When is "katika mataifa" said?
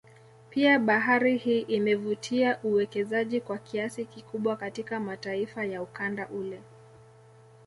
4.55-5.65